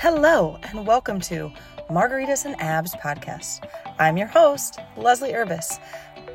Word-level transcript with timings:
Hello, 0.00 0.56
and 0.62 0.86
welcome 0.86 1.18
to 1.22 1.50
Margaritas 1.90 2.44
and 2.44 2.54
Abs 2.60 2.94
podcast. 2.94 3.68
I'm 3.98 4.16
your 4.16 4.28
host, 4.28 4.78
Leslie 4.96 5.32
Urbis. 5.32 5.80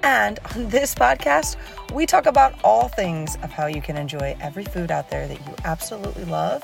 And 0.04 0.38
on 0.54 0.68
this 0.68 0.94
podcast, 0.94 1.56
we 1.94 2.06
talk 2.06 2.26
about 2.26 2.62
all 2.66 2.90
things 2.90 3.38
of 3.38 3.54
how 3.54 3.68
you 3.68 3.82
can 3.82 3.96
enjoy 3.96 4.36
every 4.42 4.66
food 4.66 4.92
out 4.92 5.10
there 5.10 5.30
that 5.30 5.40
you 5.40 5.56
absolutely 5.64 6.26
love 6.26 6.62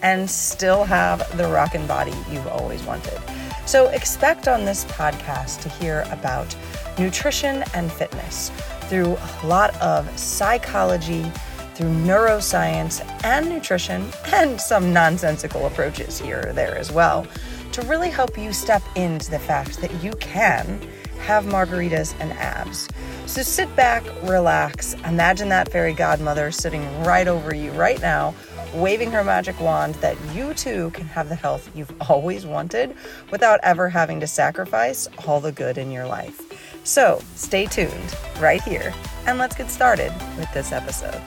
and 0.00 0.28
still 0.28 0.84
have 0.84 1.36
the 1.36 1.46
rockin' 1.48 1.86
body 1.86 2.14
you've 2.30 2.46
always 2.46 2.82
wanted. 2.84 3.20
So, 3.66 3.88
expect 3.88 4.48
on 4.48 4.64
this 4.64 4.86
podcast 4.86 5.60
to 5.64 5.68
hear 5.68 6.06
about 6.10 6.56
nutrition 6.98 7.62
and 7.74 7.92
fitness 7.92 8.48
through 8.88 9.18
a 9.42 9.46
lot 9.46 9.78
of 9.82 10.18
psychology 10.18 11.30
through 11.78 11.94
neuroscience 11.94 13.00
and 13.22 13.48
nutrition 13.48 14.04
and 14.32 14.60
some 14.60 14.92
nonsensical 14.92 15.64
approaches 15.66 16.18
here 16.18 16.42
or 16.48 16.52
there 16.52 16.76
as 16.76 16.90
well 16.90 17.24
to 17.70 17.80
really 17.82 18.10
help 18.10 18.36
you 18.36 18.52
step 18.52 18.82
into 18.96 19.30
the 19.30 19.38
fact 19.38 19.80
that 19.80 20.02
you 20.02 20.10
can 20.14 20.80
have 21.20 21.44
margaritas 21.44 22.18
and 22.18 22.32
abs. 22.32 22.88
So 23.26 23.42
sit 23.42 23.74
back, 23.76 24.02
relax, 24.24 24.94
imagine 25.04 25.50
that 25.50 25.70
fairy 25.70 25.92
godmother 25.92 26.50
sitting 26.50 26.82
right 27.04 27.28
over 27.28 27.54
you 27.54 27.70
right 27.72 28.00
now, 28.02 28.34
waving 28.74 29.12
her 29.12 29.22
magic 29.22 29.60
wand 29.60 29.94
that 29.96 30.16
you 30.34 30.54
too 30.54 30.90
can 30.90 31.06
have 31.06 31.28
the 31.28 31.36
health 31.36 31.70
you've 31.76 31.94
always 32.10 32.44
wanted 32.44 32.92
without 33.30 33.60
ever 33.62 33.88
having 33.88 34.18
to 34.18 34.26
sacrifice 34.26 35.06
all 35.28 35.40
the 35.40 35.52
good 35.52 35.78
in 35.78 35.92
your 35.92 36.08
life. 36.08 36.42
So 36.82 37.22
stay 37.36 37.66
tuned 37.66 38.16
right 38.40 38.62
here 38.62 38.92
and 39.26 39.38
let's 39.38 39.54
get 39.54 39.70
started 39.70 40.12
with 40.36 40.52
this 40.52 40.72
episode. 40.72 41.22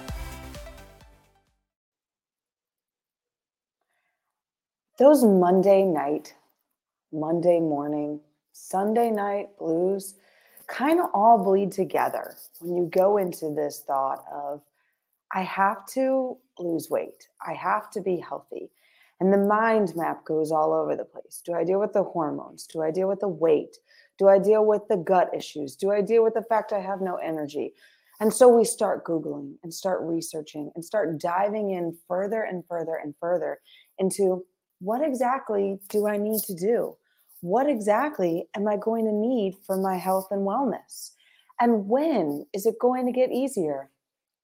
Those 4.98 5.24
Monday 5.24 5.84
night, 5.84 6.34
Monday 7.12 7.60
morning, 7.60 8.20
Sunday 8.52 9.10
night 9.10 9.50
blues 9.58 10.16
kind 10.68 11.00
of 11.00 11.08
all 11.14 11.38
bleed 11.44 11.72
together 11.72 12.36
when 12.60 12.78
you 12.78 12.90
go 12.92 13.18
into 13.18 13.54
this 13.54 13.84
thought 13.86 14.24
of, 14.32 14.62
I 15.34 15.42
have 15.42 15.86
to 15.94 16.38
lose 16.60 16.90
weight, 16.90 17.28
I 17.46 17.54
have 17.54 17.90
to 17.92 18.02
be 18.02 18.18
healthy. 18.18 18.70
And 19.20 19.32
the 19.32 19.38
mind 19.38 19.96
map 19.96 20.26
goes 20.26 20.52
all 20.52 20.74
over 20.74 20.96
the 20.96 21.06
place. 21.06 21.44
Do 21.46 21.54
I 21.54 21.64
deal 21.64 21.80
with 21.80 21.94
the 21.94 22.04
hormones? 22.04 22.66
Do 22.66 22.82
I 22.82 22.90
deal 22.90 23.08
with 23.08 23.20
the 23.20 23.28
weight? 23.28 23.78
Do 24.18 24.30
I 24.30 24.40
deal 24.40 24.66
with 24.66 24.88
the 24.90 24.98
gut 24.98 25.30
issues? 25.32 25.76
Do 25.76 25.92
I 25.92 26.02
deal 26.02 26.24
with 26.24 26.34
the 26.34 26.44
fact 26.44 26.74
I 26.74 26.80
have 26.80 27.02
no 27.02 27.18
energy? 27.18 27.74
And 28.20 28.34
so 28.34 28.48
we 28.48 28.64
start 28.64 29.06
Googling 29.06 29.56
and 29.64 29.74
start 29.74 30.02
researching 30.02 30.72
and 30.76 30.84
start 30.84 31.20
diving 31.20 31.72
in 31.72 31.98
further 32.08 32.44
and 32.44 32.64
further 32.68 32.96
and 32.96 33.14
further 33.20 33.60
into 34.00 34.44
what 34.82 35.08
exactly 35.08 35.80
do 35.90 36.08
I 36.08 36.18
need 36.18 36.42
to 36.44 36.56
do? 36.56 36.98
What 37.42 37.70
exactly 37.70 38.48
am 38.56 38.68
I 38.68 38.78
going 38.78 39.06
to 39.06 39.14
need 39.14 39.56
for 39.66 39.78
my 39.78 39.96
health 39.96 40.30
and 40.32 40.42
wellness? 40.42 41.12
And 41.60 41.88
when 41.88 42.48
is 42.52 42.66
it 42.66 42.80
going 42.82 43.06
to 43.06 43.12
get 43.12 43.32
easier? 43.32 43.92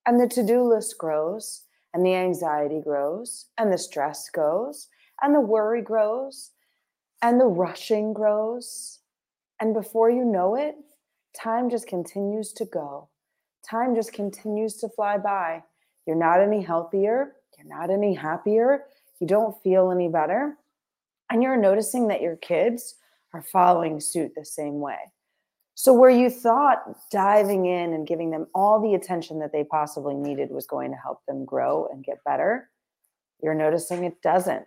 And 0.06 0.22
the 0.22 0.28
to 0.28 0.46
do 0.46 0.64
list 0.64 0.98
grows, 1.00 1.64
and 1.94 2.06
the 2.06 2.14
anxiety 2.14 2.80
grows, 2.84 3.48
and 3.58 3.74
the 3.74 3.80
stress 3.80 4.30
goes, 4.30 4.88
and 5.24 5.34
the 5.34 5.42
worry 5.42 5.82
grows, 5.82 6.52
and 7.24 7.42
the 7.42 7.48
rushing 7.48 8.14
grows. 8.14 9.00
And 9.60 9.74
before 9.74 10.12
you 10.12 10.24
know 10.24 10.56
it, 10.56 10.76
time 11.36 11.68
just 11.68 11.88
continues 11.88 12.54
to 12.54 12.66
go. 12.66 13.10
Time 13.68 13.96
just 13.96 14.14
continues 14.14 14.76
to 14.78 14.90
fly 14.90 15.18
by. 15.18 15.64
You're 16.06 16.16
not 16.16 16.42
any 16.42 16.62
healthier. 16.62 17.34
You're 17.58 17.68
not 17.68 17.90
any 17.90 18.14
happier 18.14 18.84
you 19.20 19.28
don't 19.28 19.62
feel 19.64 19.92
any 19.92 20.08
better, 20.08 20.58
and 21.30 21.44
you're 21.44 21.58
noticing 21.58 22.08
that 22.08 22.22
your 22.22 22.36
kids 22.38 22.96
are 23.34 23.42
following 23.42 24.00
suit 24.00 24.32
the 24.36 24.46
same 24.46 24.80
way. 24.80 24.98
So, 25.76 25.94
where 25.94 26.10
you 26.10 26.30
thought 26.30 26.84
diving 27.12 27.68
in 27.68 27.94
and 27.94 28.08
giving 28.08 28.32
them 28.32 28.48
all 28.56 28.82
the 28.82 28.96
attention 28.96 29.40
that 29.40 29.52
they 29.52 29.64
possibly 29.64 30.16
needed 30.16 30.50
was 30.50 30.66
going 30.66 30.92
to 30.92 30.98
help 30.98 31.20
them 31.28 31.46
grow 31.46 31.88
and 31.92 32.04
get 32.04 32.24
better, 32.26 32.70
you're 33.44 33.54
noticing 33.54 34.04
it 34.04 34.22
doesn't. 34.24 34.66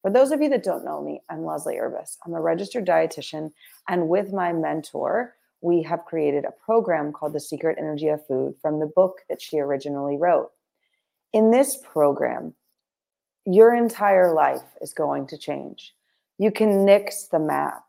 For 0.00 0.10
those 0.10 0.32
of 0.32 0.40
you 0.40 0.48
that 0.48 0.64
don't 0.64 0.84
know 0.84 1.02
me, 1.02 1.20
I'm 1.28 1.44
Leslie 1.44 1.76
Urbis. 1.76 2.16
I'm 2.24 2.34
a 2.34 2.40
registered 2.40 2.86
dietitian, 2.86 3.52
and 3.88 4.08
with 4.08 4.32
my 4.32 4.52
mentor, 4.52 5.34
we 5.60 5.82
have 5.82 6.06
created 6.06 6.44
a 6.44 6.64
program 6.64 7.12
called 7.12 7.34
The 7.34 7.40
Secret 7.40 7.76
Energy 7.78 8.08
of 8.08 8.26
Food 8.26 8.54
from 8.60 8.80
the 8.80 8.90
book 8.96 9.18
that 9.28 9.40
she 9.40 9.60
originally 9.60 10.16
wrote. 10.16 10.50
In 11.32 11.50
this 11.50 11.76
program, 11.76 12.54
your 13.44 13.74
entire 13.74 14.32
life 14.32 14.62
is 14.80 14.92
going 14.92 15.26
to 15.28 15.38
change. 15.38 15.94
You 16.38 16.50
can 16.50 16.84
nix 16.84 17.24
the 17.24 17.38
map 17.38 17.84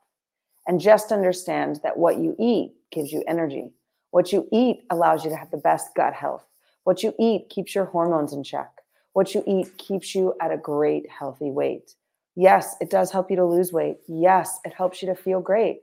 and 0.67 0.79
just 0.79 1.11
understand 1.11 1.79
that 1.83 1.97
what 1.97 2.17
you 2.17 2.35
eat 2.39 2.73
gives 2.91 3.11
you 3.11 3.23
energy. 3.27 3.71
What 4.11 4.31
you 4.31 4.47
eat 4.51 4.85
allows 4.89 5.23
you 5.23 5.29
to 5.29 5.35
have 5.35 5.51
the 5.51 5.57
best 5.57 5.95
gut 5.95 6.13
health. 6.13 6.45
What 6.83 7.03
you 7.03 7.13
eat 7.19 7.49
keeps 7.49 7.73
your 7.73 7.85
hormones 7.85 8.33
in 8.33 8.43
check. 8.43 8.69
What 9.13 9.33
you 9.33 9.43
eat 9.47 9.77
keeps 9.77 10.15
you 10.15 10.33
at 10.41 10.51
a 10.51 10.57
great, 10.57 11.09
healthy 11.09 11.51
weight. 11.51 11.95
Yes, 12.35 12.75
it 12.81 12.89
does 12.89 13.11
help 13.11 13.29
you 13.29 13.35
to 13.37 13.45
lose 13.45 13.71
weight. 13.71 13.97
Yes, 14.07 14.59
it 14.65 14.73
helps 14.73 15.01
you 15.01 15.07
to 15.07 15.15
feel 15.15 15.39
great. 15.39 15.81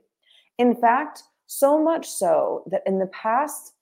In 0.57 0.75
fact, 0.75 1.23
so 1.47 1.81
much 1.81 2.09
so 2.09 2.63
that 2.67 2.83
in 2.85 2.99
the 2.99 3.07
past 3.07 3.73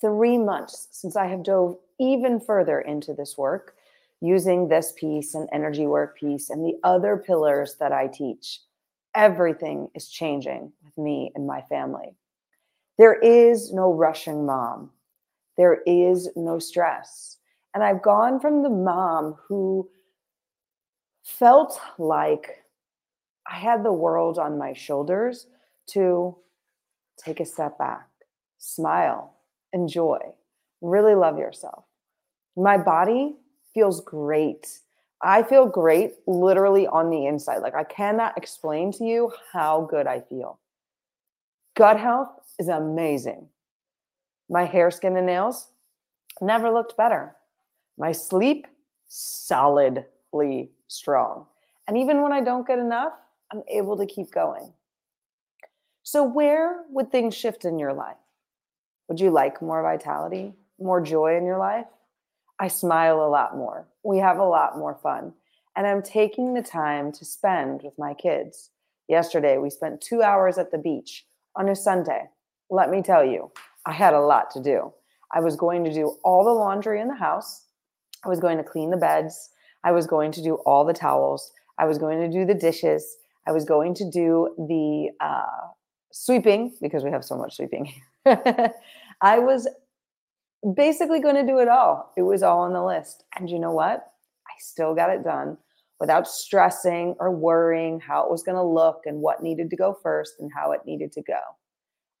three 0.00 0.38
months, 0.38 0.88
since 0.90 1.16
I 1.16 1.26
have 1.26 1.44
dove 1.44 1.76
even 2.00 2.40
further 2.40 2.80
into 2.80 3.14
this 3.14 3.38
work, 3.38 3.74
using 4.22 4.68
this 4.68 4.92
piece 4.96 5.34
and 5.34 5.48
energy 5.52 5.86
work 5.86 6.16
piece 6.16 6.48
and 6.48 6.64
the 6.64 6.78
other 6.84 7.16
pillars 7.16 7.74
that 7.80 7.90
I 7.90 8.06
teach, 8.06 8.60
everything 9.14 9.88
is 9.96 10.08
changing 10.08 10.72
with 10.84 10.96
me 10.96 11.32
and 11.34 11.46
my 11.46 11.60
family. 11.62 12.14
There 12.98 13.14
is 13.14 13.72
no 13.72 13.92
rushing 13.92 14.46
mom. 14.46 14.90
There 15.58 15.82
is 15.86 16.30
no 16.36 16.60
stress. 16.60 17.38
And 17.74 17.82
I've 17.82 18.00
gone 18.00 18.38
from 18.38 18.62
the 18.62 18.70
mom 18.70 19.36
who 19.48 19.90
felt 21.24 21.80
like 21.98 22.64
I 23.50 23.56
had 23.56 23.84
the 23.84 23.92
world 23.92 24.38
on 24.38 24.56
my 24.56 24.72
shoulders 24.72 25.48
to 25.88 26.36
take 27.16 27.40
a 27.40 27.44
step 27.44 27.76
back, 27.76 28.06
smile, 28.58 29.34
enjoy, 29.72 30.18
really 30.80 31.16
love 31.16 31.38
yourself. 31.38 31.84
My 32.56 32.78
body 32.78 33.34
feels 33.74 34.00
great. 34.00 34.80
I 35.22 35.42
feel 35.42 35.66
great 35.66 36.14
literally 36.26 36.86
on 36.86 37.10
the 37.10 37.26
inside. 37.26 37.58
Like 37.58 37.74
I 37.74 37.84
cannot 37.84 38.36
explain 38.36 38.92
to 38.92 39.04
you 39.04 39.32
how 39.52 39.86
good 39.90 40.06
I 40.06 40.20
feel. 40.20 40.58
Gut 41.74 41.98
health 41.98 42.30
is 42.58 42.68
amazing. 42.68 43.48
My 44.50 44.64
hair, 44.64 44.90
skin, 44.90 45.16
and 45.16 45.26
nails 45.26 45.68
never 46.40 46.70
looked 46.70 46.96
better. 46.96 47.36
My 47.96 48.12
sleep, 48.12 48.66
solidly 49.06 50.70
strong. 50.88 51.46
And 51.86 51.96
even 51.96 52.22
when 52.22 52.32
I 52.32 52.40
don't 52.40 52.66
get 52.66 52.78
enough, 52.78 53.12
I'm 53.52 53.62
able 53.68 53.96
to 53.96 54.06
keep 54.06 54.30
going. 54.30 54.72
So, 56.02 56.22
where 56.24 56.84
would 56.90 57.10
things 57.10 57.34
shift 57.34 57.64
in 57.64 57.78
your 57.78 57.92
life? 57.92 58.16
Would 59.08 59.20
you 59.20 59.30
like 59.30 59.62
more 59.62 59.82
vitality, 59.82 60.54
more 60.78 61.00
joy 61.00 61.36
in 61.36 61.44
your 61.44 61.58
life? 61.58 61.86
I 62.58 62.68
smile 62.68 63.20
a 63.22 63.28
lot 63.28 63.56
more. 63.56 63.88
We 64.04 64.18
have 64.18 64.38
a 64.38 64.44
lot 64.44 64.78
more 64.78 64.98
fun. 65.02 65.32
And 65.76 65.86
I'm 65.86 66.02
taking 66.02 66.54
the 66.54 66.62
time 66.62 67.12
to 67.12 67.24
spend 67.24 67.82
with 67.82 67.98
my 67.98 68.14
kids. 68.14 68.70
Yesterday, 69.08 69.58
we 69.58 69.70
spent 69.70 70.00
two 70.00 70.22
hours 70.22 70.58
at 70.58 70.70
the 70.70 70.78
beach 70.78 71.24
on 71.56 71.68
a 71.68 71.76
Sunday. 71.76 72.28
Let 72.70 72.90
me 72.90 73.02
tell 73.02 73.24
you, 73.24 73.50
I 73.86 73.92
had 73.92 74.14
a 74.14 74.20
lot 74.20 74.50
to 74.52 74.62
do. 74.62 74.92
I 75.32 75.40
was 75.40 75.56
going 75.56 75.84
to 75.84 75.92
do 75.92 76.18
all 76.24 76.44
the 76.44 76.52
laundry 76.52 77.00
in 77.00 77.08
the 77.08 77.14
house. 77.14 77.64
I 78.24 78.28
was 78.28 78.38
going 78.38 78.58
to 78.58 78.64
clean 78.64 78.90
the 78.90 78.96
beds. 78.96 79.50
I 79.84 79.92
was 79.92 80.06
going 80.06 80.30
to 80.32 80.42
do 80.42 80.56
all 80.66 80.84
the 80.84 80.92
towels. 80.92 81.52
I 81.78 81.86
was 81.86 81.98
going 81.98 82.20
to 82.20 82.30
do 82.30 82.44
the 82.44 82.54
dishes. 82.54 83.16
I 83.46 83.52
was 83.52 83.64
going 83.64 83.94
to 83.94 84.08
do 84.08 84.54
the 84.56 85.10
uh, 85.24 85.68
sweeping 86.12 86.74
because 86.80 87.02
we 87.02 87.10
have 87.10 87.24
so 87.24 87.36
much 87.36 87.56
sweeping. 87.56 87.92
I 88.26 89.38
was 89.38 89.68
basically 90.76 91.20
going 91.20 91.34
to 91.34 91.46
do 91.46 91.58
it 91.58 91.68
all. 91.68 92.12
It 92.16 92.22
was 92.22 92.42
all 92.42 92.60
on 92.60 92.72
the 92.72 92.84
list. 92.84 93.24
And 93.36 93.50
you 93.50 93.58
know 93.58 93.72
what? 93.72 94.06
I 94.46 94.52
still 94.58 94.94
got 94.94 95.10
it 95.10 95.24
done 95.24 95.58
without 95.98 96.26
stressing 96.26 97.14
or 97.20 97.30
worrying 97.30 98.00
how 98.00 98.24
it 98.24 98.30
was 98.30 98.42
going 98.42 98.56
to 98.56 98.62
look 98.62 99.02
and 99.04 99.20
what 99.20 99.42
needed 99.42 99.70
to 99.70 99.76
go 99.76 99.96
first 100.02 100.34
and 100.40 100.50
how 100.54 100.72
it 100.72 100.80
needed 100.84 101.12
to 101.12 101.22
go. 101.22 101.38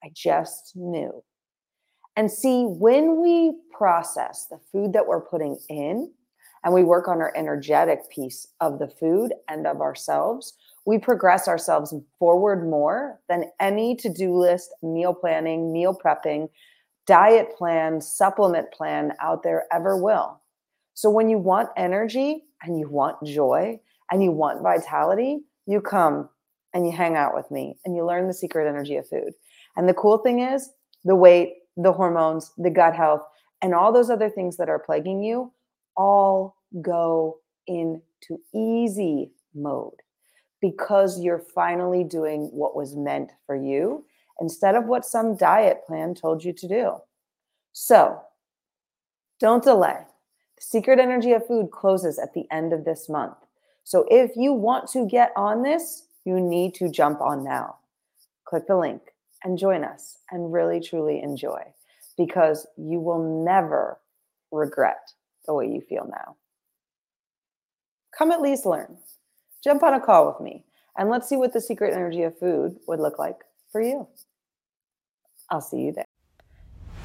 I 0.04 0.10
just 0.14 0.72
knew. 0.74 1.22
And 2.16 2.30
see, 2.30 2.64
when 2.64 3.20
we 3.20 3.56
process 3.76 4.46
the 4.50 4.60
food 4.70 4.92
that 4.92 5.06
we're 5.06 5.20
putting 5.20 5.58
in 5.68 6.12
and 6.64 6.74
we 6.74 6.84
work 6.84 7.08
on 7.08 7.20
our 7.20 7.32
energetic 7.36 8.10
piece 8.10 8.46
of 8.60 8.78
the 8.78 8.88
food 8.88 9.32
and 9.48 9.66
of 9.66 9.80
ourselves, 9.80 10.54
we 10.84 10.98
progress 10.98 11.48
ourselves 11.48 11.94
forward 12.18 12.68
more 12.68 13.20
than 13.28 13.50
any 13.60 13.96
to 13.96 14.12
do 14.12 14.36
list, 14.36 14.70
meal 14.82 15.14
planning, 15.14 15.72
meal 15.72 15.96
prepping 16.04 16.48
diet 17.12 17.54
plan, 17.58 18.00
supplement 18.00 18.72
plan 18.72 19.12
out 19.20 19.42
there 19.42 19.66
ever 19.70 20.02
will. 20.02 20.40
So 20.94 21.10
when 21.10 21.28
you 21.28 21.36
want 21.36 21.68
energy 21.76 22.44
and 22.62 22.80
you 22.80 22.88
want 22.88 23.22
joy 23.22 23.78
and 24.10 24.22
you 24.22 24.30
want 24.30 24.62
vitality, 24.62 25.40
you 25.66 25.82
come 25.82 26.30
and 26.72 26.86
you 26.86 26.92
hang 26.92 27.14
out 27.14 27.34
with 27.34 27.50
me 27.50 27.76
and 27.84 27.94
you 27.94 28.06
learn 28.06 28.28
the 28.28 28.32
secret 28.32 28.66
energy 28.66 28.96
of 28.96 29.06
food. 29.06 29.34
And 29.76 29.86
the 29.86 29.92
cool 29.92 30.16
thing 30.24 30.40
is, 30.40 30.70
the 31.04 31.14
weight, 31.14 31.52
the 31.76 31.92
hormones, 31.92 32.50
the 32.56 32.70
gut 32.70 32.96
health, 32.96 33.20
and 33.60 33.74
all 33.74 33.92
those 33.92 34.08
other 34.08 34.30
things 34.30 34.56
that 34.56 34.70
are 34.70 34.78
plaguing 34.78 35.22
you 35.22 35.52
all 35.98 36.56
go 36.80 37.40
into 37.66 38.38
easy 38.54 39.32
mode 39.54 40.00
because 40.62 41.20
you're 41.20 41.44
finally 41.54 42.04
doing 42.04 42.48
what 42.54 42.74
was 42.74 42.96
meant 42.96 43.32
for 43.44 43.54
you 43.54 44.02
instead 44.40 44.74
of 44.74 44.86
what 44.86 45.04
some 45.04 45.36
diet 45.36 45.82
plan 45.86 46.14
told 46.14 46.44
you 46.44 46.52
to 46.52 46.68
do. 46.68 46.96
So 47.72 48.20
don't 49.40 49.64
delay. 49.64 49.98
The 50.56 50.62
secret 50.62 50.98
energy 50.98 51.32
of 51.32 51.46
food 51.46 51.70
closes 51.70 52.18
at 52.18 52.34
the 52.34 52.46
end 52.50 52.72
of 52.72 52.84
this 52.84 53.08
month. 53.08 53.36
So 53.84 54.06
if 54.10 54.36
you 54.36 54.52
want 54.52 54.88
to 54.90 55.06
get 55.06 55.32
on 55.36 55.62
this, 55.62 56.04
you 56.24 56.40
need 56.40 56.74
to 56.74 56.88
jump 56.88 57.20
on 57.20 57.42
now. 57.42 57.76
Click 58.44 58.66
the 58.66 58.76
link 58.76 59.02
and 59.42 59.58
join 59.58 59.84
us 59.84 60.18
and 60.30 60.52
really 60.52 60.80
truly 60.80 61.20
enjoy 61.20 61.62
because 62.16 62.66
you 62.76 63.00
will 63.00 63.44
never 63.44 63.98
regret 64.52 65.10
the 65.46 65.54
way 65.54 65.66
you 65.66 65.80
feel 65.80 66.06
now. 66.08 66.36
Come 68.16 68.30
at 68.30 68.42
least 68.42 68.66
learn. 68.66 68.98
Jump 69.64 69.82
on 69.82 69.94
a 69.94 70.00
call 70.00 70.26
with 70.26 70.40
me 70.40 70.64
and 70.96 71.08
let's 71.08 71.28
see 71.28 71.36
what 71.36 71.52
the 71.52 71.60
secret 71.60 71.94
energy 71.94 72.22
of 72.22 72.38
food 72.38 72.76
would 72.86 73.00
look 73.00 73.18
like 73.18 73.40
for 73.72 73.82
you. 73.82 74.06
I'll 75.50 75.60
see 75.60 75.80
you 75.80 75.92
there. 75.92 76.06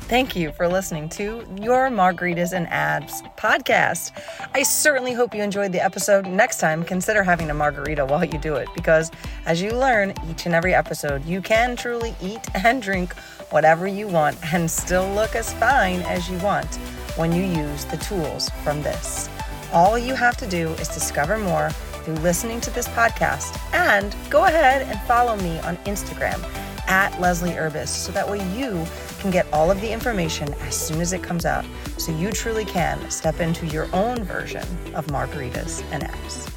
Thank 0.07 0.37
you 0.37 0.53
for 0.53 0.69
listening 0.69 1.09
to 1.09 1.45
your 1.61 1.89
Margaritas 1.89 2.53
and 2.53 2.65
Abs 2.69 3.23
podcast. 3.37 4.13
I 4.53 4.63
certainly 4.63 5.11
hope 5.11 5.35
you 5.35 5.43
enjoyed 5.43 5.73
the 5.73 5.83
episode. 5.83 6.25
Next 6.25 6.61
time, 6.61 6.83
consider 6.83 7.23
having 7.23 7.49
a 7.49 7.53
margarita 7.53 8.05
while 8.05 8.23
you 8.23 8.37
do 8.37 8.55
it 8.55 8.69
because, 8.73 9.11
as 9.45 9.61
you 9.61 9.71
learn 9.71 10.13
each 10.29 10.45
and 10.45 10.55
every 10.55 10.73
episode, 10.73 11.25
you 11.25 11.41
can 11.41 11.75
truly 11.75 12.15
eat 12.21 12.39
and 12.63 12.81
drink 12.81 13.13
whatever 13.49 13.85
you 13.85 14.07
want 14.07 14.37
and 14.53 14.71
still 14.71 15.09
look 15.13 15.35
as 15.35 15.53
fine 15.55 15.99
as 16.03 16.29
you 16.29 16.37
want 16.37 16.73
when 17.17 17.33
you 17.33 17.43
use 17.43 17.83
the 17.85 17.97
tools 17.97 18.49
from 18.63 18.81
this. 18.83 19.29
All 19.73 19.97
you 19.97 20.15
have 20.15 20.37
to 20.37 20.47
do 20.47 20.69
is 20.75 20.87
discover 20.87 21.37
more 21.37 21.69
through 22.07 22.15
listening 22.15 22.61
to 22.61 22.69
this 22.69 22.87
podcast 22.87 23.59
and 23.73 24.15
go 24.29 24.45
ahead 24.45 24.81
and 24.83 24.97
follow 25.01 25.35
me 25.35 25.59
on 25.59 25.75
Instagram 25.79 26.41
at 26.87 27.19
Leslie 27.19 27.51
Urbis 27.51 27.89
so 27.89 28.13
that 28.13 28.29
way 28.29 28.37
you 28.57 28.85
can 29.19 29.29
get 29.29 29.45
all 29.51 29.69
of 29.69 29.81
the 29.81 29.91
information 29.91 30.53
as 30.61 30.73
soon 30.73 31.01
as 31.01 31.11
it 31.11 31.21
comes 31.21 31.45
out 31.45 31.65
so 31.97 32.13
you 32.13 32.31
truly 32.31 32.63
can 32.63 33.11
step 33.11 33.41
into 33.41 33.65
your 33.67 33.89
own 33.93 34.23
version 34.23 34.63
of 34.95 35.05
margaritas 35.07 35.83
and 35.91 36.05
abs. 36.05 36.56